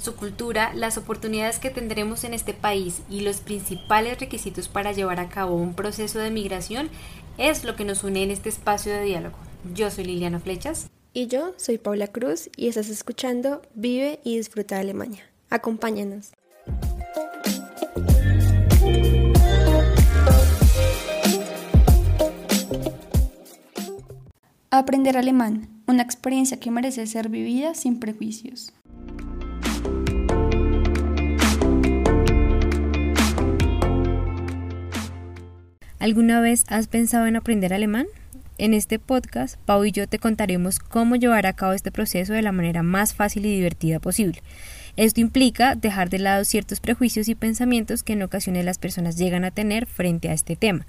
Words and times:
Su 0.00 0.16
cultura, 0.16 0.72
las 0.74 0.96
oportunidades 0.96 1.58
que 1.58 1.68
tendremos 1.68 2.24
en 2.24 2.32
este 2.32 2.54
país 2.54 3.02
y 3.10 3.20
los 3.20 3.40
principales 3.40 4.18
requisitos 4.18 4.66
para 4.66 4.92
llevar 4.92 5.20
a 5.20 5.28
cabo 5.28 5.56
un 5.56 5.74
proceso 5.74 6.18
de 6.18 6.30
migración 6.30 6.88
es 7.36 7.64
lo 7.64 7.76
que 7.76 7.84
nos 7.84 8.02
une 8.02 8.22
en 8.22 8.30
este 8.30 8.48
espacio 8.48 8.94
de 8.94 9.02
diálogo. 9.02 9.36
Yo 9.74 9.90
soy 9.90 10.04
Liliana 10.04 10.40
Flechas. 10.40 10.88
Y 11.12 11.26
yo 11.26 11.52
soy 11.58 11.76
Paula 11.76 12.06
Cruz 12.06 12.48
y 12.56 12.68
estás 12.68 12.88
escuchando 12.88 13.60
Vive 13.74 14.20
y 14.24 14.38
Disfruta 14.38 14.76
de 14.76 14.80
Alemania. 14.80 15.22
Acompáñanos. 15.50 16.32
Aprender 24.70 25.18
alemán, 25.18 25.68
una 25.86 26.02
experiencia 26.02 26.58
que 26.58 26.70
merece 26.70 27.06
ser 27.06 27.28
vivida 27.28 27.74
sin 27.74 28.00
prejuicios. 28.00 28.72
¿Alguna 36.00 36.40
vez 36.40 36.64
has 36.68 36.86
pensado 36.86 37.26
en 37.26 37.36
aprender 37.36 37.74
alemán? 37.74 38.06
En 38.56 38.72
este 38.72 38.98
podcast, 38.98 39.58
Pau 39.66 39.84
y 39.84 39.92
yo 39.92 40.08
te 40.08 40.18
contaremos 40.18 40.78
cómo 40.78 41.14
llevar 41.16 41.46
a 41.46 41.52
cabo 41.52 41.74
este 41.74 41.92
proceso 41.92 42.32
de 42.32 42.40
la 42.40 42.52
manera 42.52 42.82
más 42.82 43.12
fácil 43.12 43.44
y 43.44 43.54
divertida 43.54 44.00
posible. 44.00 44.42
Esto 44.96 45.20
implica 45.20 45.74
dejar 45.74 46.08
de 46.08 46.18
lado 46.18 46.46
ciertos 46.46 46.80
prejuicios 46.80 47.28
y 47.28 47.34
pensamientos 47.34 48.02
que 48.02 48.14
en 48.14 48.22
ocasiones 48.22 48.64
las 48.64 48.78
personas 48.78 49.18
llegan 49.18 49.44
a 49.44 49.50
tener 49.50 49.84
frente 49.84 50.30
a 50.30 50.32
este 50.32 50.56
tema. 50.56 50.86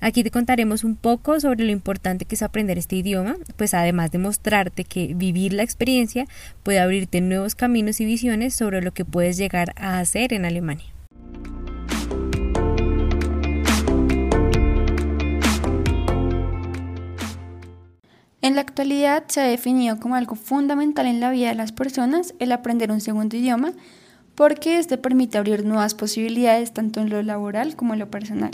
Aquí 0.00 0.22
te 0.22 0.30
contaremos 0.30 0.84
un 0.84 0.96
poco 0.96 1.38
sobre 1.38 1.62
lo 1.62 1.70
importante 1.70 2.24
que 2.24 2.36
es 2.36 2.42
aprender 2.42 2.78
este 2.78 2.96
idioma, 2.96 3.36
pues 3.56 3.74
además 3.74 4.10
de 4.10 4.18
mostrarte 4.18 4.84
que 4.84 5.12
vivir 5.14 5.52
la 5.52 5.64
experiencia 5.64 6.24
puede 6.62 6.78
abrirte 6.78 7.20
nuevos 7.20 7.54
caminos 7.54 8.00
y 8.00 8.06
visiones 8.06 8.54
sobre 8.54 8.80
lo 8.80 8.92
que 8.92 9.04
puedes 9.04 9.36
llegar 9.36 9.74
a 9.76 9.98
hacer 9.98 10.32
en 10.32 10.46
Alemania. 10.46 10.95
En 18.46 18.54
la 18.54 18.60
actualidad 18.60 19.24
se 19.26 19.40
ha 19.40 19.44
definido 19.44 19.98
como 19.98 20.14
algo 20.14 20.36
fundamental 20.36 21.06
en 21.06 21.18
la 21.18 21.32
vida 21.32 21.48
de 21.48 21.56
las 21.56 21.72
personas 21.72 22.32
el 22.38 22.52
aprender 22.52 22.92
un 22.92 23.00
segundo 23.00 23.36
idioma 23.36 23.72
porque 24.36 24.78
este 24.78 24.98
permite 24.98 25.36
abrir 25.36 25.64
nuevas 25.64 25.96
posibilidades 25.96 26.72
tanto 26.72 27.00
en 27.00 27.10
lo 27.10 27.20
laboral 27.24 27.74
como 27.74 27.94
en 27.94 27.98
lo 27.98 28.08
personal. 28.08 28.52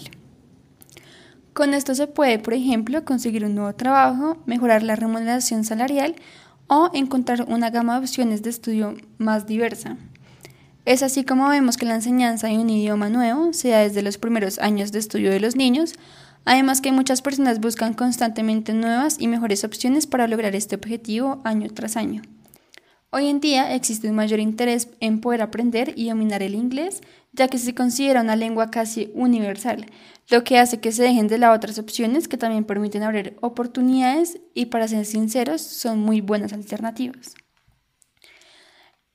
Con 1.53 1.75
esto 1.75 1.95
se 1.95 2.07
puede, 2.07 2.39
por 2.39 2.55
ejemplo, 2.55 3.05
conseguir 3.05 3.45
un 3.45 3.55
nuevo 3.55 3.75
trabajo, 3.75 4.39
mejorar 4.47 4.83
la 4.83 4.97
remuneración 4.97 5.63
salarial 5.63 6.15
o 6.69 6.89
encontrar 6.95 7.45
una 7.47 7.69
gama 7.69 7.93
de 7.93 8.07
opciones 8.07 8.43
de 8.43 8.49
estudio 8.49 8.95
más 9.19 9.47
diversa. 9.47 9.99
Es 10.87 11.03
así 11.03 11.23
como 11.23 11.51
vemos 11.51 11.77
que 11.77 11.85
la 11.85 11.97
enseñanza 11.97 12.47
de 12.47 12.57
un 12.57 12.71
idioma 12.71 13.11
nuevo 13.11 13.53
se 13.53 13.69
da 13.69 13.81
desde 13.81 14.01
los 14.01 14.17
primeros 14.17 14.59
años 14.59 14.91
de 14.91 15.01
estudio 15.01 15.31
de 15.31 15.41
los 15.41 15.55
niños, 15.55 15.97
además 16.45 16.81
que 16.81 16.93
muchas 16.93 17.23
personas 17.23 17.61
buscan 17.61 17.95
constantemente 17.95 18.73
nuevas 18.73 19.17
y 19.19 19.29
mejores 19.29 19.65
opciones 19.65 20.07
para 20.07 20.29
lograr 20.29 20.55
este 20.55 20.77
objetivo 20.77 21.41
año 21.45 21.69
tras 21.73 21.97
año. 21.97 22.23
Hoy 23.11 23.29
en 23.29 23.41
día 23.41 23.75
existe 23.75 24.09
un 24.09 24.15
mayor 24.17 24.41
interés 24.41 24.89
en 25.01 25.21
poder 25.21 25.43
aprender 25.43 25.93
y 25.97 26.09
dominar 26.09 26.43
el 26.43 26.55
inglés, 26.55 27.03
ya 27.33 27.49
que 27.49 27.59
se 27.59 27.75
considera 27.75 28.23
una 28.23 28.37
lengua 28.37 28.71
casi 28.71 29.11
universal, 29.15 29.85
lo 30.31 30.45
que 30.45 30.59
hace 30.59 30.81
que 30.81 30.93
se 30.93 31.03
dejen 31.03 31.29
de 31.29 31.37
lado 31.37 31.55
otras 31.55 31.79
opciones 31.79 32.27
que 32.27 32.39
también 32.39 32.65
permiten 32.65 33.03
abrir 33.03 33.37
oportunidades 33.43 34.41
y 34.55 34.67
para 34.67 34.89
ser 34.89 35.05
sinceros 35.05 35.61
son 35.61 36.01
muy 36.01 36.23
buenas 36.23 36.55
alternativas. 36.55 37.35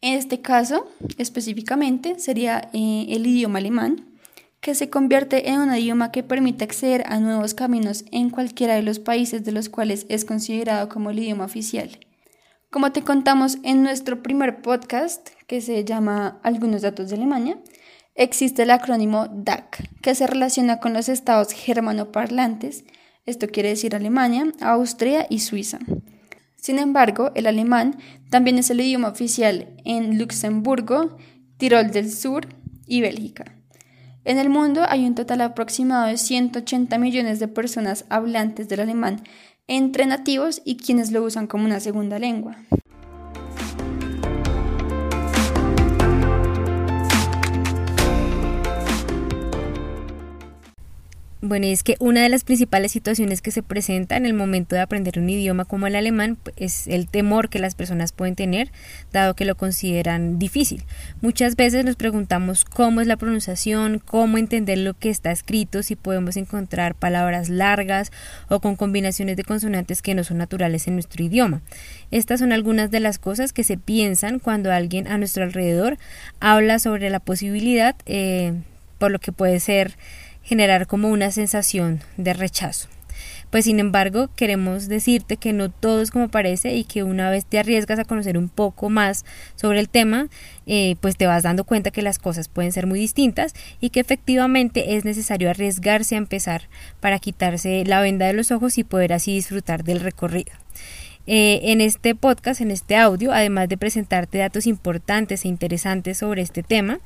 En 0.01 0.13
este 0.13 0.41
caso, 0.41 0.87
específicamente, 1.17 2.19
sería 2.19 2.69
eh, 2.73 3.07
el 3.09 3.25
idioma 3.25 3.57
alemán, 3.57 4.16
que 4.61 4.75
se 4.75 4.89
convierte 4.89 5.49
en 5.49 5.59
un 5.59 5.75
idioma 5.75 6.11
que 6.11 6.23
permite 6.23 6.63
acceder 6.63 7.03
a 7.07 7.19
nuevos 7.19 7.53
caminos 7.53 8.05
en 8.11 8.29
cualquiera 8.29 8.75
de 8.75 8.81
los 8.81 8.99
países 8.99 9.43
de 9.43 9.51
los 9.51 9.69
cuales 9.69 10.05
es 10.09 10.25
considerado 10.25 10.89
como 10.89 11.09
el 11.09 11.19
idioma 11.19 11.45
oficial. 11.45 11.99
Como 12.69 12.91
te 12.91 13.01
contamos 13.01 13.59
en 13.63 13.81
nuestro 13.81 14.21
primer 14.21 14.61
podcast, 14.61 15.29
que 15.47 15.61
se 15.61 15.85
llama 15.85 16.39
Algunos 16.43 16.81
datos 16.81 17.09
de 17.09 17.15
Alemania, 17.15 17.57
existe 18.15 18.63
el 18.63 18.71
acrónimo 18.71 19.27
DAC, 19.31 19.89
que 20.01 20.15
se 20.15 20.27
relaciona 20.27 20.79
con 20.79 20.93
los 20.93 21.07
estados 21.07 21.53
germanoparlantes, 21.53 22.83
esto 23.25 23.47
quiere 23.47 23.69
decir 23.69 23.95
Alemania, 23.95 24.51
Austria 24.61 25.27
y 25.29 25.39
Suiza. 25.39 25.79
Sin 26.55 26.79
embargo, 26.79 27.31
el 27.35 27.47
alemán 27.47 27.97
también 28.29 28.57
es 28.57 28.69
el 28.69 28.81
idioma 28.81 29.09
oficial 29.09 29.67
en 29.85 30.17
Luxemburgo, 30.17 31.17
Tirol 31.57 31.91
del 31.91 32.11
Sur 32.11 32.47
y 32.85 33.01
Bélgica. 33.01 33.56
En 34.27 34.39
el 34.39 34.49
mundo 34.49 34.81
hay 34.85 35.05
un 35.05 35.15
total 35.15 35.39
aproximado 35.39 36.07
de 36.07 36.17
180 36.17 36.97
millones 36.97 37.39
de 37.39 37.47
personas 37.47 38.03
hablantes 38.09 38.67
del 38.67 38.81
alemán, 38.81 39.23
entre 39.67 40.05
nativos 40.05 40.61
y 40.65 40.75
quienes 40.75 41.13
lo 41.13 41.23
usan 41.23 41.47
como 41.47 41.63
una 41.63 41.79
segunda 41.79 42.19
lengua. 42.19 42.57
Bueno, 51.47 51.67
es 51.67 51.81
que 51.81 51.95
una 51.99 52.23
de 52.23 52.27
las 52.27 52.43
principales 52.43 52.91
situaciones 52.91 53.41
que 53.41 53.51
se 53.51 53.63
presenta 53.63 54.17
en 54.17 54.25
el 54.25 54.33
momento 54.33 54.75
de 54.75 54.81
aprender 54.81 55.17
un 55.17 55.29
idioma 55.29 55.63
como 55.63 55.87
el 55.87 55.95
alemán 55.95 56.37
es 56.57 56.87
el 56.87 57.07
temor 57.07 57.47
que 57.47 57.57
las 57.57 57.73
personas 57.73 58.11
pueden 58.11 58.35
tener, 58.35 58.69
dado 59.13 59.33
que 59.33 59.45
lo 59.45 59.55
consideran 59.55 60.39
difícil. 60.39 60.83
Muchas 61.21 61.55
veces 61.55 61.85
nos 61.85 61.95
preguntamos 61.95 62.65
cómo 62.65 62.99
es 62.99 63.07
la 63.07 63.15
pronunciación, 63.15 63.99
cómo 63.99 64.37
entender 64.37 64.79
lo 64.79 64.93
que 64.93 65.09
está 65.09 65.31
escrito, 65.31 65.83
si 65.83 65.95
podemos 65.95 66.35
encontrar 66.35 66.95
palabras 66.95 67.47
largas 67.47 68.11
o 68.49 68.59
con 68.59 68.75
combinaciones 68.75 69.37
de 69.37 69.45
consonantes 69.45 70.01
que 70.01 70.15
no 70.15 70.25
son 70.25 70.39
naturales 70.39 70.85
en 70.89 70.95
nuestro 70.95 71.23
idioma. 71.23 71.61
Estas 72.11 72.41
son 72.41 72.51
algunas 72.51 72.91
de 72.91 72.99
las 72.99 73.19
cosas 73.19 73.53
que 73.53 73.63
se 73.63 73.77
piensan 73.77 74.39
cuando 74.39 74.73
alguien 74.73 75.07
a 75.07 75.17
nuestro 75.17 75.45
alrededor 75.45 75.97
habla 76.41 76.77
sobre 76.77 77.09
la 77.09 77.21
posibilidad, 77.21 77.95
eh, 78.05 78.51
por 78.97 79.11
lo 79.11 79.19
que 79.19 79.31
puede 79.31 79.61
ser 79.61 79.95
generar 80.47 80.87
como 80.87 81.09
una 81.09 81.29
sensación 81.31 81.99
de 82.15 82.33
rechazo. 82.33 82.87
Pues 83.49 83.65
sin 83.65 83.79
embargo, 83.79 84.29
queremos 84.35 84.87
decirte 84.87 85.37
que 85.37 85.51
no 85.51 85.69
todo 85.69 86.01
es 86.01 86.11
como 86.11 86.29
parece 86.29 86.75
y 86.75 86.85
que 86.85 87.03
una 87.03 87.29
vez 87.29 87.45
te 87.45 87.59
arriesgas 87.59 87.99
a 87.99 88.05
conocer 88.05 88.37
un 88.37 88.47
poco 88.47 88.89
más 88.89 89.25
sobre 89.55 89.79
el 89.79 89.89
tema, 89.89 90.27
eh, 90.65 90.95
pues 91.01 91.17
te 91.17 91.27
vas 91.27 91.43
dando 91.43 91.65
cuenta 91.65 91.91
que 91.91 92.01
las 92.01 92.17
cosas 92.19 92.47
pueden 92.47 92.71
ser 92.71 92.87
muy 92.87 92.99
distintas 92.99 93.53
y 93.81 93.89
que 93.89 93.99
efectivamente 93.99 94.95
es 94.95 95.05
necesario 95.05 95.49
arriesgarse 95.49 96.15
a 96.15 96.17
empezar 96.17 96.63
para 97.01 97.19
quitarse 97.19 97.83
la 97.85 98.01
venda 98.01 98.25
de 98.27 98.33
los 98.33 98.51
ojos 98.51 98.77
y 98.77 98.83
poder 98.83 99.13
así 99.13 99.33
disfrutar 99.33 99.83
del 99.83 99.99
recorrido. 99.99 100.51
Eh, 101.25 101.71
en 101.71 101.81
este 101.81 102.15
podcast, 102.15 102.61
en 102.61 102.71
este 102.71 102.95
audio, 102.95 103.33
además 103.33 103.67
de 103.67 103.77
presentarte 103.77 104.37
datos 104.37 104.65
importantes 104.65 105.43
e 105.43 105.49
interesantes 105.49 106.19
sobre 106.19 106.41
este 106.41 106.63
tema, 106.63 106.99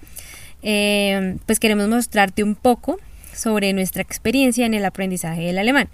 eh, 0.62 1.38
pues 1.48 1.60
queremos 1.60 1.88
mostrarte 1.88 2.44
un 2.44 2.54
poco 2.54 3.00
sobre 3.34 3.74
nuestra 3.74 4.02
experiencia 4.02 4.66
en 4.66 4.74
el 4.74 4.86
aprendizaje 4.86 5.42
del 5.42 5.58
alemán. 5.58 5.90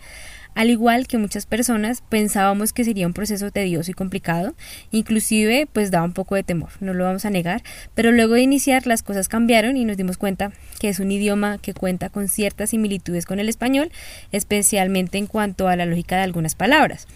Al 0.57 0.71
igual 0.71 1.05
que 1.05 1.19
muchas 1.19 1.45
personas 1.45 2.01
pensábamos 2.09 2.73
que 2.73 2.83
sería 2.83 3.05
un 3.05 3.13
proceso 3.13 3.51
tedioso 3.51 3.91
y 3.91 3.93
complicado, 3.93 4.55
inclusive 4.89 5.67
pues 5.71 5.91
daba 5.91 6.05
un 6.05 6.13
poco 6.13 6.33
de 6.33 6.41
temor, 6.41 6.69
no 6.79 6.95
lo 6.95 7.03
vamos 7.03 7.25
a 7.25 7.29
negar, 7.29 7.61
pero 7.93 8.11
luego 8.11 8.33
de 8.33 8.41
iniciar 8.41 8.87
las 8.87 9.03
cosas 9.03 9.27
cambiaron 9.27 9.77
y 9.77 9.85
nos 9.85 9.97
dimos 9.97 10.17
cuenta 10.17 10.51
que 10.79 10.89
es 10.89 10.99
un 10.99 11.11
idioma 11.11 11.59
que 11.59 11.75
cuenta 11.75 12.09
con 12.09 12.27
ciertas 12.27 12.71
similitudes 12.71 13.27
con 13.27 13.39
el 13.39 13.49
español, 13.49 13.91
especialmente 14.31 15.19
en 15.19 15.27
cuanto 15.27 15.67
a 15.67 15.75
la 15.75 15.85
lógica 15.85 16.15
de 16.15 16.23
algunas 16.23 16.55
palabras. 16.55 17.07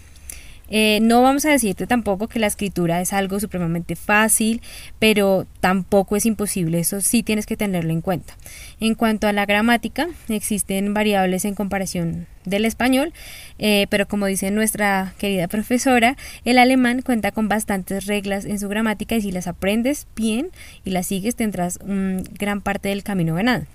Eh, 0.74 1.00
no 1.02 1.20
vamos 1.20 1.44
a 1.44 1.50
decirte 1.50 1.86
tampoco 1.86 2.28
que 2.28 2.38
la 2.38 2.46
escritura 2.46 3.02
es 3.02 3.12
algo 3.12 3.38
supremamente 3.38 3.94
fácil, 3.94 4.62
pero 4.98 5.46
tampoco 5.60 6.16
es 6.16 6.24
imposible, 6.24 6.78
eso 6.78 7.02
sí 7.02 7.22
tienes 7.22 7.44
que 7.44 7.58
tenerlo 7.58 7.92
en 7.92 8.00
cuenta. 8.00 8.34
En 8.80 8.94
cuanto 8.94 9.28
a 9.28 9.34
la 9.34 9.44
gramática, 9.44 10.08
existen 10.30 10.94
variables 10.94 11.44
en 11.44 11.54
comparación 11.54 12.26
del 12.46 12.64
español, 12.64 13.12
eh, 13.58 13.86
pero 13.90 14.08
como 14.08 14.24
dice 14.24 14.50
nuestra 14.50 15.12
querida 15.18 15.46
profesora, 15.46 16.16
el 16.46 16.56
alemán 16.56 17.02
cuenta 17.02 17.32
con 17.32 17.48
bastantes 17.48 18.06
reglas 18.06 18.46
en 18.46 18.58
su 18.58 18.70
gramática 18.70 19.14
y 19.14 19.20
si 19.20 19.30
las 19.30 19.48
aprendes 19.48 20.06
bien 20.16 20.52
y 20.84 20.90
las 20.90 21.06
sigues 21.06 21.36
tendrás 21.36 21.80
gran 21.82 22.62
parte 22.62 22.88
del 22.88 23.02
camino 23.02 23.34
ganado. 23.34 23.66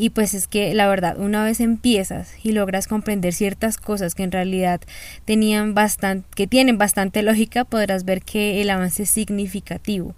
Y 0.00 0.08
pues 0.08 0.32
es 0.32 0.46
que 0.46 0.72
la 0.72 0.88
verdad, 0.88 1.18
una 1.18 1.44
vez 1.44 1.60
empiezas 1.60 2.32
y 2.42 2.52
logras 2.52 2.88
comprender 2.88 3.34
ciertas 3.34 3.76
cosas 3.76 4.14
que 4.14 4.22
en 4.22 4.32
realidad 4.32 4.80
tenían 5.26 5.74
bastante, 5.74 6.26
que 6.34 6.46
tienen 6.46 6.78
bastante 6.78 7.22
lógica, 7.22 7.66
podrás 7.66 8.06
ver 8.06 8.22
que 8.22 8.62
el 8.62 8.70
avance 8.70 9.02
es 9.02 9.10
significativo. 9.10 10.14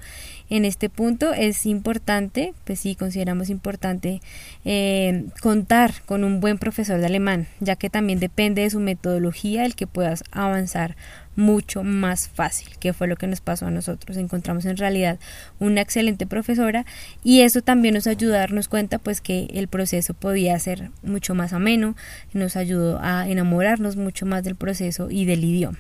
En 0.53 0.67
este 0.67 0.91
punto 0.91 1.33
es 1.33 1.65
importante, 1.65 2.53
pues 2.67 2.81
sí, 2.81 2.95
consideramos 2.95 3.49
importante 3.49 4.21
eh, 4.67 5.25
contar 5.41 6.03
con 6.05 6.25
un 6.25 6.41
buen 6.41 6.59
profesor 6.59 7.01
de 7.01 7.07
alemán, 7.07 7.47
ya 7.61 7.75
que 7.77 7.89
también 7.89 8.21
depende 8.21 8.61
de 8.61 8.69
su 8.69 8.79
metodología 8.79 9.65
el 9.65 9.75
que 9.75 9.87
puedas 9.87 10.25
avanzar 10.31 10.95
mucho 11.37 11.85
más 11.85 12.29
fácil, 12.29 12.69
que 12.79 12.93
fue 12.93 13.07
lo 13.07 13.17
que 13.17 13.29
nos 13.29 13.41
pasó 13.41 13.65
a 13.65 13.71
nosotros. 13.71 14.19
Encontramos 14.19 14.67
en 14.67 14.77
realidad 14.77 15.19
una 15.59 15.81
excelente 15.81 16.27
profesora 16.27 16.85
y 17.25 17.41
eso 17.41 17.63
también 17.63 17.95
nos 17.95 18.07
ayudó 18.07 18.35
a 18.35 18.41
darnos 18.41 18.69
cuenta 18.69 18.99
pues 18.99 19.23
que 19.23 19.49
el 19.55 19.69
proceso 19.69 20.13
podía 20.13 20.59
ser 20.59 20.91
mucho 21.03 21.35
más 21.35 21.55
ameno, 21.55 21.97
nos 22.35 22.57
ayudó 22.57 22.99
a 23.01 23.27
enamorarnos 23.27 23.97
mucho 23.97 24.27
más 24.27 24.45
del 24.45 24.57
proceso 24.57 25.11
y 25.11 25.25
del 25.25 25.45
idioma. 25.45 25.79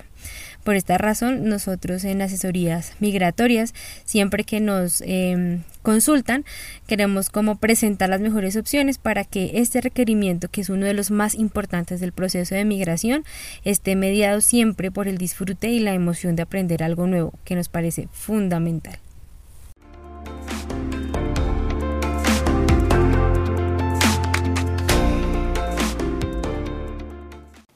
Por 0.65 0.77
esta 0.77 0.97
razón, 0.97 1.49
nosotros 1.49 2.05
en 2.05 2.23
asesorías 2.23 2.93
migratorias, 3.01 3.75
siempre 4.05 4.45
que 4.45 4.61
nos 4.61 5.03
em, 5.05 5.63
consultan, 5.83 6.45
queremos 6.87 7.31
como 7.31 7.57
presentar 7.57 8.09
las 8.09 8.21
mejores 8.21 8.55
opciones 8.57 8.99
para 8.99 9.25
que 9.25 9.53
este 9.55 9.81
requerimiento, 9.81 10.49
que 10.49 10.61
es 10.61 10.69
uno 10.69 10.87
de 10.87 10.95
los 10.95 11.11
más 11.11 11.35
importantes 11.35 11.99
del 12.01 12.13
proceso 12.13 12.55
de 12.55 12.65
migración, 12.65 13.25
esté 13.65 13.97
mediado 13.97 14.41
siempre 14.41 14.93
por 14.93 15.09
el 15.09 15.19
disfrute 15.19 15.69
y 15.69 15.81
la 15.81 15.95
emoción 15.95 16.37
de 16.37 16.43
aprender 16.43 16.85
algo 16.85 17.09
nuevo, 17.09 17.33
que 17.45 17.57
nos 17.57 17.69
parece 17.69 18.09
fundamental. 18.13 19.01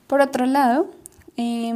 Por 0.06 0.20
otro 0.20 0.46
lado, 0.46 0.88
eh, 1.36 1.74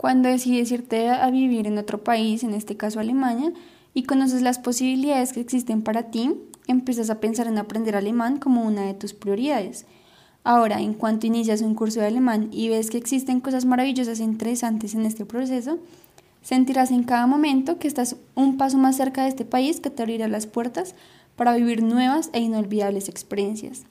cuando 0.00 0.30
decides 0.30 0.72
irte 0.72 1.10
a 1.10 1.30
vivir 1.30 1.66
en 1.66 1.76
otro 1.76 2.02
país, 2.02 2.42
en 2.42 2.54
este 2.54 2.74
caso 2.74 3.00
Alemania, 3.00 3.52
y 3.92 4.04
conoces 4.04 4.40
las 4.40 4.58
posibilidades 4.58 5.34
que 5.34 5.40
existen 5.40 5.82
para 5.82 6.04
ti, 6.04 6.32
empiezas 6.66 7.10
a 7.10 7.20
pensar 7.20 7.46
en 7.48 7.58
aprender 7.58 7.94
alemán 7.94 8.38
como 8.38 8.62
una 8.64 8.80
de 8.86 8.94
tus 8.94 9.12
prioridades. 9.12 9.84
Ahora, 10.42 10.80
en 10.80 10.94
cuanto 10.94 11.26
inicias 11.26 11.60
un 11.60 11.74
curso 11.74 12.00
de 12.00 12.06
alemán 12.06 12.48
y 12.50 12.70
ves 12.70 12.88
que 12.88 12.96
existen 12.96 13.40
cosas 13.40 13.66
maravillosas 13.66 14.20
e 14.20 14.24
interesantes 14.24 14.94
en 14.94 15.04
este 15.04 15.26
proceso, 15.26 15.78
sentirás 16.40 16.92
en 16.92 17.02
cada 17.02 17.26
momento 17.26 17.78
que 17.78 17.86
estás 17.86 18.16
un 18.34 18.56
paso 18.56 18.78
más 18.78 18.96
cerca 18.96 19.24
de 19.24 19.28
este 19.28 19.44
país 19.44 19.80
que 19.80 19.90
te 19.90 20.02
abrirá 20.02 20.28
las 20.28 20.46
puertas 20.46 20.94
para 21.36 21.54
vivir 21.54 21.82
nuevas 21.82 22.30
e 22.32 22.40
inolvidables 22.40 23.10
experiencias. 23.10 23.84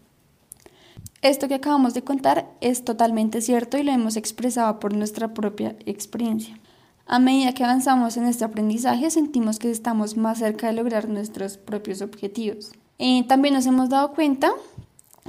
Esto 1.22 1.50
que 1.50 1.56
acabamos 1.56 1.94
de 1.94 2.04
contar 2.04 2.50
es 2.62 2.86
totalmente 2.86 3.42
cierto 3.42 3.78
y 3.78 3.84
lo 3.84 3.92
hemos 3.92 4.16
expresado 4.16 4.80
por 4.80 4.94
nuestra 4.94 5.34
propia 5.34 5.76
experiencia. 5.86 6.58
A 7.06 7.20
medida 7.20 7.54
que 7.54 7.64
avanzamos 7.64 8.16
en 8.16 8.26
este 8.26 8.46
aprendizaje, 8.46 9.10
sentimos 9.10 9.60
que 9.60 9.70
estamos 9.70 10.16
más 10.16 10.38
cerca 10.38 10.68
de 10.68 10.74
lograr 10.74 11.10
nuestros 11.10 11.58
propios 11.58 12.02
objetivos. 12.02 12.72
Eh, 13.00 13.26
también 13.28 13.54
nos 13.54 13.66
hemos 13.66 13.90
dado 13.90 14.14
cuenta, 14.14 14.52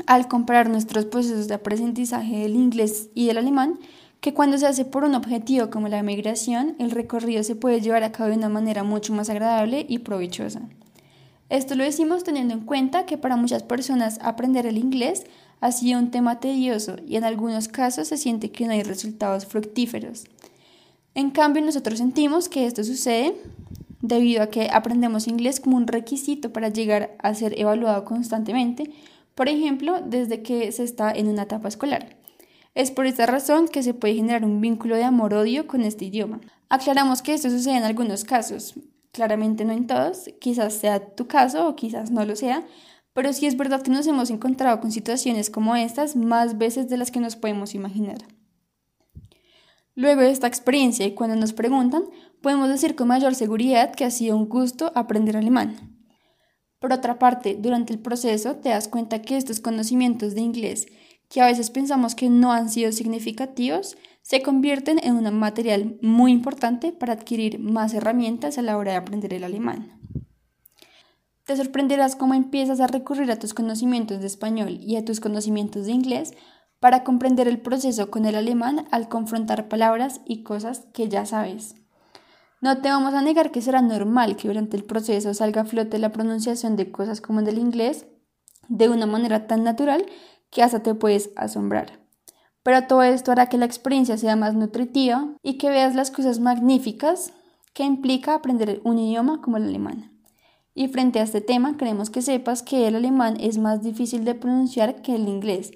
al 0.07 0.29
comparar 0.29 0.71
nuestros 0.71 1.07
procesos 1.07 1.49
de 1.49 1.55
aprendizaje 1.55 2.37
del 2.37 2.55
inglés 2.55 3.09
y 3.15 3.27
del 3.27 3.39
alemán, 3.39 3.81
que 4.21 4.33
cuando 4.33 4.59
se 4.59 4.67
hace 4.67 4.85
por 4.85 5.03
un 5.03 5.17
objetivo 5.17 5.71
como 5.71 5.89
la 5.89 6.03
migración, 6.05 6.77
el 6.79 6.93
recorrido 6.93 7.43
se 7.43 7.57
puede 7.57 7.81
llevar 7.81 8.05
a 8.05 8.13
cabo 8.13 8.31
de 8.31 8.37
una 8.37 8.49
manera 8.49 8.85
mucho 8.85 9.13
más 9.13 9.29
agradable 9.29 9.87
y 9.89 10.01
provechosa. 10.01 10.61
Esto 11.49 11.75
lo 11.75 11.83
decimos 11.83 12.23
teniendo 12.23 12.55
en 12.55 12.61
cuenta 12.61 13.07
que 13.07 13.19
para 13.19 13.35
muchas 13.35 13.65
personas 13.65 14.21
aprender 14.23 14.67
el 14.67 14.79
inglés 14.79 15.25
sido 15.73 15.99
un 15.99 16.11
tema 16.11 16.41
tedioso 16.41 16.97
y 17.07 17.17
en 17.17 17.25
algunos 17.25 17.69
casos 17.69 18.09
se 18.09 18.17
siente 18.17 18.51
que 18.51 18.67
no 18.67 18.73
hay 18.73 18.83
resultados 18.83 19.47
fructíferos. 19.47 20.25
En 21.15 21.31
cambio, 21.31 21.63
nosotros 21.63 21.99
sentimos 21.99 22.49
que 22.49 22.67
esto 22.67 22.83
sucede 22.85 23.35
debido 24.01 24.43
a 24.43 24.47
que 24.49 24.71
aprendemos 24.71 25.29
inglés 25.29 25.61
como 25.61 25.77
un 25.77 25.87
requisito 25.87 26.53
para 26.53 26.69
llegar 26.69 27.17
a 27.19 27.35
ser 27.35 27.59
evaluado 27.61 28.05
constantemente, 28.05 28.91
por 29.35 29.49
ejemplo, 29.49 30.01
desde 30.05 30.43
que 30.43 30.73
se 30.73 30.85
está 30.85 31.13
en 31.13 31.29
una 31.29 31.43
etapa 31.43 31.69
escolar. 31.69 32.17
Es 32.75 32.91
por 32.91 33.07
esta 33.07 33.27
razón 33.27 33.69
que 33.69 33.83
se 33.83 33.95
puede 33.95 34.15
generar 34.15 34.45
un 34.45 34.61
vínculo 34.61 34.97
de 34.97 35.05
amor-odio 35.05 35.67
con 35.67 35.83
este 35.83 36.07
idioma. 36.07 36.41
Aclaramos 36.69 37.21
que 37.21 37.35
esto 37.35 37.51
sucede 37.51 37.77
en 37.77 37.83
algunos 37.83 38.25
casos, 38.25 38.75
claramente 39.13 39.65
no 39.65 39.73
en 39.73 39.87
todos, 39.87 40.31
quizás 40.39 40.75
sea 40.75 41.01
tu 41.01 41.27
caso 41.27 41.69
o 41.69 41.75
quizás 41.75 42.11
no 42.11 42.25
lo 42.25 42.37
sea, 42.37 42.65
pero 43.13 43.33
sí 43.33 43.47
es 43.47 43.57
verdad 43.57 43.83
que 43.83 43.91
nos 43.91 44.07
hemos 44.07 44.31
encontrado 44.31 44.81
con 44.81 44.93
situaciones 44.93 45.51
como 45.51 45.77
estas 45.77 46.17
más 46.17 46.59
veces 46.59 46.89
de 46.89 46.97
las 46.97 47.11
que 47.11 47.21
nos 47.21 47.37
podemos 47.37 47.75
imaginar. 47.75 48.19
Luego 49.95 50.23
de 50.23 50.31
esta 50.31 50.47
experiencia 50.47 51.07
y 51.07 51.15
cuando 51.15 51.37
nos 51.37 51.53
preguntan, 51.53 52.05
podemos 52.41 52.69
decir 52.69 52.95
con 52.95 53.09
mayor 53.09 53.35
seguridad 53.35 53.95
que 53.95 54.05
ha 54.05 54.11
sido 54.11 54.37
un 54.37 54.49
gusto 54.49 54.93
aprender 54.95 55.37
alemán. 55.37 55.99
Por 56.79 56.93
otra 56.93 57.19
parte, 57.19 57.57
durante 57.61 57.93
el 57.93 57.99
proceso 57.99 58.57
te 58.57 58.71
das 58.71 58.89
cuenta 58.89 59.21
que 59.21 59.37
estos 59.37 59.61
conocimientos 59.61 60.35
de 60.35 60.41
inglés, 60.41 60.87
que 61.29 61.43
a 61.43 61.47
veces 61.47 61.71
pensamos 61.71 62.15
que 62.15 62.31
no 62.31 62.53
han 62.53 62.71
sido 62.71 62.93
significativos, 62.93 63.99
se 64.23 64.43
convierten 64.43 64.99
en 65.03 65.15
un 65.15 65.39
material 65.39 65.99
muy 66.01 66.33
importante 66.33 66.93
para 66.93 67.13
adquirir 67.13 67.59
más 67.59 67.93
herramientas 67.93 68.57
a 68.57 68.63
la 68.63 68.79
hora 68.79 68.93
de 68.93 68.99
aprender 68.99 69.35
el 69.35 69.45
alemán. 69.45 70.00
Te 71.51 71.57
sorprenderás 71.57 72.15
cómo 72.15 72.35
empiezas 72.35 72.79
a 72.79 72.87
recurrir 72.87 73.29
a 73.33 73.41
tus 73.41 73.55
conocimientos 73.55 74.21
de 74.21 74.29
español 74.29 74.79
y 74.81 74.95
a 74.95 75.05
tus 75.05 75.19
conocimientos 75.19 75.87
de 75.87 75.91
inglés 75.91 76.33
para 76.79 77.03
comprender 77.03 77.49
el 77.49 77.61
proceso 77.61 78.09
con 78.09 78.25
el 78.25 78.37
alemán 78.37 78.87
al 78.93 79.09
confrontar 79.09 79.67
palabras 79.67 80.21
y 80.25 80.45
cosas 80.45 80.87
que 80.93 81.09
ya 81.09 81.27
sabes. 81.27 81.75
No 82.61 82.81
te 82.81 82.89
vamos 82.89 83.15
a 83.15 83.23
negar 83.23 83.51
que 83.51 83.63
será 83.63 83.83
normal 83.83 84.37
que 84.37 84.47
durante 84.47 84.77
el 84.77 84.85
proceso 84.85 85.35
salga 85.35 85.63
a 85.63 85.65
flote 85.65 85.99
la 85.99 86.13
pronunciación 86.13 86.77
de 86.77 86.93
cosas 86.93 87.21
como 87.21 87.41
en 87.41 87.49
el 87.49 87.59
inglés 87.59 88.07
de 88.69 88.89
una 88.89 89.07
manera 89.07 89.49
tan 89.49 89.65
natural 89.65 90.07
que 90.51 90.63
hasta 90.63 90.85
te 90.85 90.95
puedes 90.95 91.31
asombrar. 91.35 91.99
Pero 92.63 92.87
todo 92.87 93.03
esto 93.03 93.33
hará 93.33 93.49
que 93.49 93.59
la 93.59 93.67
experiencia 93.67 94.17
sea 94.17 94.37
más 94.37 94.55
nutritiva 94.55 95.35
y 95.43 95.59
que 95.59 95.69
veas 95.69 95.97
las 95.97 96.13
cosas 96.13 96.39
magníficas 96.39 97.33
que 97.75 97.83
implica 97.83 98.37
aprender 98.37 98.81
un 98.85 99.01
idioma 99.01 99.41
como 99.43 99.57
el 99.57 99.65
alemán. 99.65 100.20
Y 100.75 100.89
frente 100.89 101.19
a 101.19 101.25
este 101.25 101.41
tema, 101.41 101.77
queremos 101.77 102.11
que 102.11 102.23
sepas 102.23 102.63
que 102.63 102.87
el 102.87 102.97
alemán 102.97 103.37
es 103.41 103.59
más 103.59 103.83
difícil 103.83 104.25
de 104.25 104.35
pronunciar 104.35 105.03
que 105.03 105.15
el 105.15 105.29
inglés. 105.29 105.73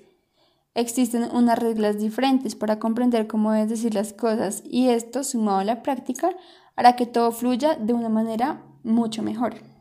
Existen 0.74 1.28
unas 1.32 1.58
reglas 1.58 1.98
diferentes 1.98 2.54
para 2.54 2.78
comprender 2.78 3.26
cómo 3.26 3.52
debes 3.52 3.70
decir 3.70 3.94
las 3.94 4.12
cosas 4.12 4.62
y 4.64 4.88
esto, 4.88 5.22
sumado 5.22 5.58
a 5.58 5.64
la 5.64 5.82
práctica, 5.82 6.30
hará 6.76 6.96
que 6.96 7.06
todo 7.06 7.30
fluya 7.32 7.76
de 7.76 7.92
una 7.92 8.08
manera 8.08 8.64
mucho 8.82 9.22
mejor. 9.22 9.73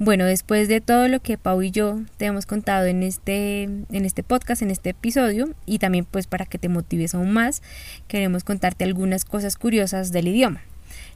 Bueno, 0.00 0.26
después 0.26 0.68
de 0.68 0.80
todo 0.80 1.08
lo 1.08 1.18
que 1.20 1.38
Pau 1.38 1.60
y 1.60 1.72
yo 1.72 2.02
te 2.18 2.26
hemos 2.26 2.46
contado 2.46 2.86
en 2.86 3.02
este, 3.02 3.64
en 3.64 4.04
este 4.04 4.22
podcast, 4.22 4.62
en 4.62 4.70
este 4.70 4.90
episodio, 4.90 5.50
y 5.66 5.80
también 5.80 6.04
pues 6.04 6.28
para 6.28 6.46
que 6.46 6.56
te 6.56 6.68
motives 6.68 7.16
aún 7.16 7.32
más, 7.32 7.62
queremos 8.06 8.44
contarte 8.44 8.84
algunas 8.84 9.24
cosas 9.24 9.56
curiosas 9.56 10.12
del 10.12 10.28
idioma. 10.28 10.62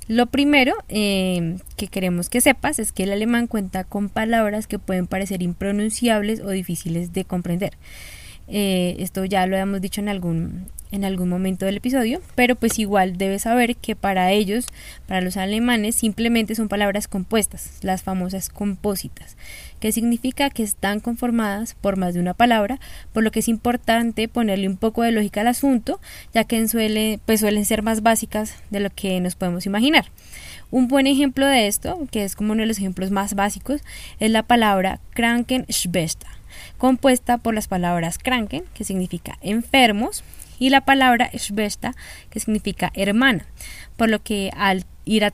Lo 0.09 0.27
primero 0.27 0.75
eh, 0.89 1.59
que 1.77 1.87
queremos 1.87 2.29
que 2.29 2.41
sepas 2.41 2.81
es 2.81 2.91
que 2.91 3.05
el 3.05 3.12
alemán 3.12 3.47
cuenta 3.47 3.85
con 3.85 4.09
palabras 4.09 4.67
que 4.67 4.81
pueden 4.81 5.07
parecer 5.07 5.43
impronunciables 5.43 6.41
o 6.41 6.51
difíciles 6.51 7.12
de 7.12 7.25
comprender. 7.25 7.75
Eh, 8.54 8.97
esto 8.99 9.25
ya 9.25 9.47
lo 9.47 9.56
hemos 9.56 9.80
dicho 9.80 10.02
en 10.02 10.11
algún, 10.11 10.66
en 10.90 11.06
algún 11.06 11.30
momento 11.30 11.64
del 11.64 11.78
episodio, 11.78 12.21
pero 12.35 12.54
pues 12.54 12.78
igual 12.78 13.16
debes 13.16 13.42
saber 13.42 13.76
que 13.76 13.97
para 13.97 14.30
ellos, 14.30 14.66
para 15.06 15.23
los 15.23 15.38
alemanes, 15.38 15.94
simplemente 15.94 16.54
son 16.54 16.68
palabras 16.68 17.09
compuestas, 17.09 17.78
las 17.80 18.02
famosas 18.02 18.50
compósitas, 18.50 19.38
que 19.80 19.90
significa 19.90 20.50
que 20.50 20.62
están 20.62 21.00
conformadas 21.00 21.75
por 21.80 21.97
más 21.97 22.12
de 22.12 22.21
una 22.21 22.35
palabra, 22.35 22.78
por 23.14 23.23
lo 23.23 23.30
que 23.30 23.40
es 23.40 23.49
importante 23.49 24.28
ponerle 24.28 24.68
un 24.68 24.76
poco 24.76 25.02
de 25.02 25.12
lógica 25.12 25.40
al 25.40 25.49
asunto, 25.49 25.99
ya 26.35 26.44
que 26.44 26.68
suele, 26.68 27.21
pues 27.25 27.40
suelen 27.40 27.64
ser 27.64 27.82
más 27.82 28.02
básicas 28.02 28.56
de 28.68 28.80
lo 28.80 28.90
que 28.90 29.18
nos 29.21 29.35
podemos 29.35 29.64
imaginar. 29.64 30.04
Un 30.71 30.88
buen 30.88 31.06
ejemplo 31.06 31.47
de 31.47 31.68
esto, 31.68 32.06
que 32.11 32.25
es 32.25 32.37
como 32.37 32.52
uno 32.52 32.62
de 32.62 32.66
los 32.66 32.78
ejemplos 32.78 33.11
más 33.11 33.35
básicos, 33.35 33.80
es 34.21 34.30
la 34.30 34.42
palabra 34.42 35.00
Krankenschwester, 35.14 36.28
compuesta 36.78 37.38
por 37.38 37.54
las 37.54 37.69
palabras 37.69 38.19
Kranken, 38.19 38.64
que 38.75 38.85
significa 38.85 39.38
enfermos, 39.40 40.25
y 40.59 40.71
la 40.71 40.83
palabra 40.83 41.31
Schwester, 41.37 41.92
que 42.31 42.38
significa 42.38 42.92
hermana, 42.95 43.47
por 43.97 44.09
lo 44.09 44.23
que 44.23 44.50
al 44.57 44.85
ir 45.04 45.25
a, 45.25 45.31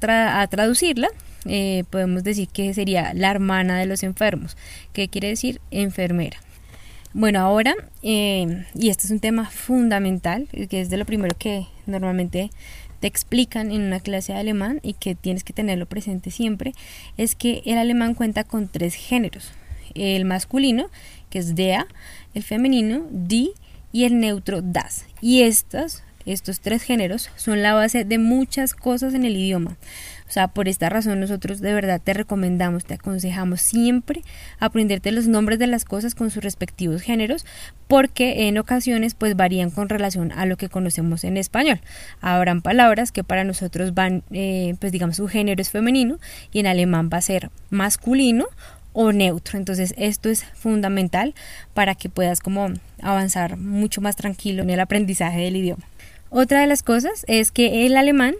traducirla, 0.46 1.08
eh, 1.44 1.84
podemos 1.90 2.24
decir 2.24 2.48
que 2.48 2.72
sería 2.72 3.12
la 3.14 3.30
hermana 3.30 3.78
de 3.78 3.86
los 3.86 4.02
enfermos, 4.02 4.56
que 4.92 5.08
quiere 5.08 5.28
decir 5.28 5.60
enfermera. 5.70 6.38
Bueno, 7.12 7.40
ahora, 7.40 7.74
eh, 8.02 8.64
y 8.74 8.90
este 8.90 9.06
es 9.06 9.10
un 9.10 9.20
tema 9.20 9.50
fundamental, 9.50 10.48
que 10.68 10.80
es 10.80 10.90
de 10.90 10.96
lo 10.96 11.04
primero 11.04 11.36
que 11.38 11.66
normalmente 11.86 12.50
te 13.00 13.06
explican 13.06 13.70
en 13.70 13.82
una 13.82 14.00
clase 14.00 14.32
de 14.32 14.38
alemán 14.38 14.80
y 14.82 14.94
que 14.94 15.14
tienes 15.14 15.44
que 15.44 15.52
tenerlo 15.52 15.86
presente 15.86 16.30
siempre, 16.30 16.74
es 17.16 17.34
que 17.34 17.62
el 17.64 17.78
alemán 17.78 18.14
cuenta 18.14 18.44
con 18.44 18.68
tres 18.68 18.94
géneros. 18.94 19.52
El 19.94 20.24
masculino, 20.24 20.90
que 21.28 21.38
es 21.38 21.54
der, 21.54 21.86
el 22.34 22.42
femenino, 22.42 23.06
die, 23.10 23.52
y 23.92 24.04
el 24.04 24.18
neutro 24.20 24.62
das. 24.62 25.06
Y 25.20 25.42
estas, 25.42 26.02
estos 26.26 26.60
tres 26.60 26.82
géneros 26.82 27.30
son 27.36 27.62
la 27.62 27.74
base 27.74 28.04
de 28.04 28.18
muchas 28.18 28.74
cosas 28.74 29.14
en 29.14 29.24
el 29.24 29.36
idioma. 29.36 29.76
O 30.28 30.30
sea, 30.30 30.48
por 30.48 30.68
esta 30.68 30.90
razón 30.90 31.20
nosotros 31.20 31.60
de 31.60 31.72
verdad 31.72 32.02
te 32.04 32.12
recomendamos, 32.12 32.84
te 32.84 32.94
aconsejamos 32.94 33.62
siempre 33.62 34.22
aprenderte 34.58 35.10
los 35.10 35.26
nombres 35.26 35.58
de 35.58 35.66
las 35.66 35.86
cosas 35.86 36.14
con 36.14 36.30
sus 36.30 36.44
respectivos 36.44 37.00
géneros, 37.00 37.46
porque 37.86 38.46
en 38.46 38.58
ocasiones 38.58 39.14
pues 39.14 39.36
varían 39.36 39.70
con 39.70 39.88
relación 39.88 40.32
a 40.32 40.44
lo 40.44 40.58
que 40.58 40.68
conocemos 40.68 41.24
en 41.24 41.38
español. 41.38 41.80
Habrán 42.20 42.60
palabras 42.60 43.10
que 43.10 43.24
para 43.24 43.44
nosotros 43.44 43.94
van, 43.94 44.22
eh, 44.30 44.74
pues 44.80 44.92
digamos, 44.92 45.16
su 45.16 45.28
género 45.28 45.62
es 45.62 45.70
femenino 45.70 46.18
y 46.52 46.60
en 46.60 46.66
alemán 46.66 47.08
va 47.10 47.18
a 47.18 47.22
ser 47.22 47.50
masculino 47.70 48.44
o 48.92 49.12
neutro. 49.12 49.58
Entonces 49.58 49.94
esto 49.96 50.28
es 50.28 50.44
fundamental 50.54 51.34
para 51.74 51.94
que 51.94 52.08
puedas 52.08 52.40
como 52.40 52.72
avanzar 53.02 53.56
mucho 53.56 54.00
más 54.00 54.16
tranquilo 54.16 54.62
en 54.62 54.70
el 54.70 54.80
aprendizaje 54.80 55.40
del 55.40 55.56
idioma. 55.56 55.84
Otra 56.30 56.60
de 56.60 56.66
las 56.66 56.82
cosas 56.82 57.24
es 57.26 57.52
que 57.52 57.86
el 57.86 57.96
alemán, 57.96 58.34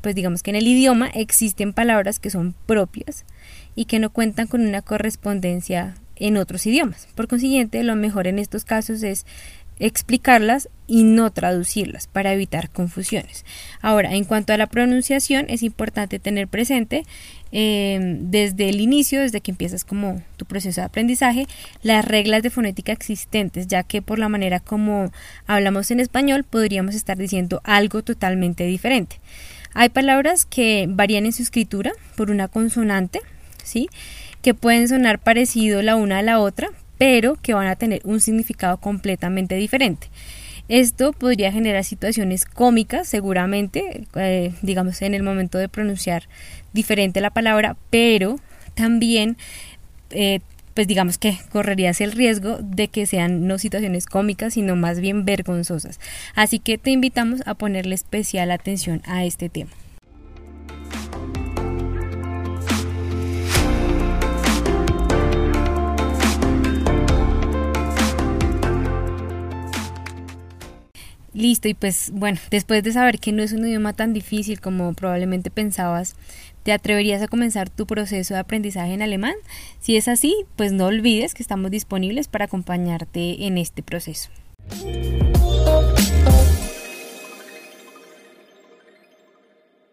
pues 0.00 0.14
digamos 0.14 0.42
que 0.42 0.50
en 0.50 0.56
el 0.56 0.66
idioma 0.66 1.08
existen 1.08 1.74
palabras 1.74 2.18
que 2.18 2.30
son 2.30 2.54
propias 2.66 3.24
y 3.74 3.84
que 3.84 3.98
no 3.98 4.10
cuentan 4.10 4.46
con 4.46 4.66
una 4.66 4.80
correspondencia 4.80 5.94
en 6.16 6.38
otros 6.38 6.64
idiomas. 6.66 7.08
Por 7.14 7.28
consiguiente, 7.28 7.82
lo 7.82 7.96
mejor 7.96 8.28
en 8.28 8.38
estos 8.38 8.64
casos 8.64 9.02
es 9.02 9.26
explicarlas 9.78 10.68
y 10.86 11.04
no 11.04 11.32
traducirlas 11.32 12.06
para 12.06 12.32
evitar 12.32 12.70
confusiones. 12.70 13.44
Ahora, 13.80 14.14
en 14.14 14.24
cuanto 14.24 14.52
a 14.52 14.56
la 14.56 14.68
pronunciación, 14.68 15.46
es 15.48 15.62
importante 15.62 16.18
tener 16.18 16.48
presente 16.48 17.04
eh, 17.52 18.00
desde 18.20 18.70
el 18.70 18.80
inicio, 18.80 19.20
desde 19.20 19.40
que 19.40 19.50
empiezas 19.50 19.84
como 19.84 20.22
tu 20.36 20.46
proceso 20.46 20.80
de 20.80 20.86
aprendizaje, 20.86 21.46
las 21.82 22.04
reglas 22.04 22.42
de 22.42 22.50
fonética 22.50 22.92
existentes, 22.92 23.66
ya 23.68 23.82
que 23.82 24.02
por 24.02 24.18
la 24.18 24.28
manera 24.28 24.58
como 24.58 25.12
hablamos 25.46 25.90
en 25.90 26.00
español 26.00 26.44
podríamos 26.44 26.94
estar 26.94 27.18
diciendo 27.18 27.60
algo 27.64 28.02
totalmente 28.02 28.64
diferente. 28.64 29.20
Hay 29.74 29.90
palabras 29.90 30.44
que 30.44 30.86
varían 30.88 31.26
en 31.26 31.32
su 31.32 31.42
escritura 31.42 31.92
por 32.16 32.30
una 32.30 32.48
consonante, 32.48 33.20
¿sí? 33.62 33.88
que 34.42 34.54
pueden 34.54 34.88
sonar 34.88 35.18
parecido 35.18 35.82
la 35.82 35.96
una 35.96 36.18
a 36.18 36.22
la 36.22 36.40
otra, 36.40 36.70
pero 36.98 37.36
que 37.36 37.54
van 37.54 37.68
a 37.68 37.76
tener 37.76 38.00
un 38.04 38.20
significado 38.20 38.78
completamente 38.78 39.54
diferente. 39.54 40.08
Esto 40.72 41.12
podría 41.12 41.52
generar 41.52 41.84
situaciones 41.84 42.46
cómicas, 42.46 43.06
seguramente, 43.06 44.06
eh, 44.14 44.54
digamos, 44.62 45.02
en 45.02 45.12
el 45.12 45.22
momento 45.22 45.58
de 45.58 45.68
pronunciar 45.68 46.30
diferente 46.72 47.20
la 47.20 47.28
palabra, 47.28 47.76
pero 47.90 48.36
también, 48.72 49.36
eh, 50.12 50.40
pues 50.72 50.86
digamos 50.86 51.18
que 51.18 51.36
correrías 51.50 52.00
el 52.00 52.12
riesgo 52.12 52.56
de 52.62 52.88
que 52.88 53.04
sean 53.04 53.46
no 53.46 53.58
situaciones 53.58 54.06
cómicas, 54.06 54.54
sino 54.54 54.74
más 54.74 55.00
bien 55.00 55.26
vergonzosas. 55.26 56.00
Así 56.34 56.58
que 56.58 56.78
te 56.78 56.90
invitamos 56.90 57.42
a 57.44 57.52
ponerle 57.52 57.94
especial 57.94 58.50
atención 58.50 59.02
a 59.04 59.26
este 59.26 59.50
tema. 59.50 59.72
Listo, 71.34 71.68
y 71.68 71.74
pues 71.74 72.10
bueno, 72.12 72.38
después 72.50 72.82
de 72.82 72.92
saber 72.92 73.18
que 73.18 73.32
no 73.32 73.42
es 73.42 73.52
un 73.52 73.66
idioma 73.66 73.94
tan 73.94 74.12
difícil 74.12 74.60
como 74.60 74.92
probablemente 74.92 75.50
pensabas, 75.50 76.14
¿te 76.62 76.72
atreverías 76.72 77.22
a 77.22 77.28
comenzar 77.28 77.70
tu 77.70 77.86
proceso 77.86 78.34
de 78.34 78.40
aprendizaje 78.40 78.92
en 78.92 79.00
alemán? 79.00 79.34
Si 79.80 79.96
es 79.96 80.08
así, 80.08 80.34
pues 80.56 80.72
no 80.72 80.86
olvides 80.86 81.32
que 81.32 81.42
estamos 81.42 81.70
disponibles 81.70 82.28
para 82.28 82.44
acompañarte 82.44 83.46
en 83.46 83.56
este 83.56 83.82
proceso. 83.82 84.28